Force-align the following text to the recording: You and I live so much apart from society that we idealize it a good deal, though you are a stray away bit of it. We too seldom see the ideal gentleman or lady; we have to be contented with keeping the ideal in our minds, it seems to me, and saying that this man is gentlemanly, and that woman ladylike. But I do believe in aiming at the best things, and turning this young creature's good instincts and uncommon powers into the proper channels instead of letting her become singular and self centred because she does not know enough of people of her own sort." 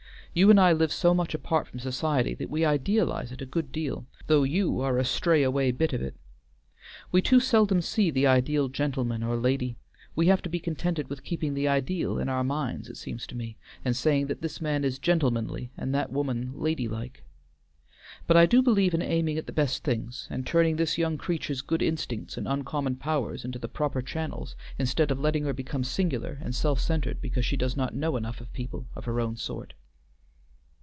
You 0.33 0.49
and 0.49 0.57
I 0.61 0.71
live 0.71 0.93
so 0.93 1.13
much 1.13 1.33
apart 1.33 1.67
from 1.67 1.81
society 1.81 2.33
that 2.35 2.49
we 2.49 2.63
idealize 2.63 3.33
it 3.33 3.41
a 3.41 3.45
good 3.45 3.69
deal, 3.69 4.07
though 4.27 4.43
you 4.43 4.79
are 4.79 4.97
a 4.97 5.03
stray 5.03 5.43
away 5.43 5.71
bit 5.71 5.91
of 5.91 6.01
it. 6.01 6.15
We 7.11 7.21
too 7.21 7.41
seldom 7.41 7.81
see 7.81 8.09
the 8.11 8.25
ideal 8.25 8.69
gentleman 8.69 9.23
or 9.23 9.35
lady; 9.35 9.75
we 10.15 10.27
have 10.27 10.41
to 10.43 10.49
be 10.49 10.57
contented 10.61 11.09
with 11.09 11.25
keeping 11.25 11.53
the 11.53 11.67
ideal 11.67 12.17
in 12.17 12.29
our 12.29 12.45
minds, 12.45 12.87
it 12.87 12.95
seems 12.95 13.27
to 13.27 13.35
me, 13.35 13.57
and 13.83 13.93
saying 13.93 14.27
that 14.27 14.41
this 14.41 14.61
man 14.61 14.85
is 14.85 14.99
gentlemanly, 14.99 15.69
and 15.75 15.93
that 15.93 16.13
woman 16.13 16.53
ladylike. 16.55 17.25
But 18.25 18.37
I 18.37 18.45
do 18.45 18.61
believe 18.61 18.93
in 18.93 19.01
aiming 19.01 19.37
at 19.37 19.47
the 19.47 19.51
best 19.51 19.83
things, 19.83 20.29
and 20.31 20.47
turning 20.47 20.77
this 20.77 20.97
young 20.97 21.17
creature's 21.17 21.61
good 21.61 21.81
instincts 21.81 22.37
and 22.37 22.47
uncommon 22.47 22.95
powers 22.95 23.43
into 23.43 23.59
the 23.59 23.67
proper 23.67 24.01
channels 24.01 24.55
instead 24.79 25.11
of 25.11 25.19
letting 25.19 25.43
her 25.43 25.51
become 25.51 25.83
singular 25.83 26.39
and 26.41 26.55
self 26.55 26.79
centred 26.79 27.19
because 27.19 27.43
she 27.45 27.57
does 27.57 27.75
not 27.75 27.93
know 27.93 28.15
enough 28.15 28.39
of 28.39 28.53
people 28.53 28.87
of 28.95 29.03
her 29.03 29.19
own 29.19 29.35
sort." 29.35 29.73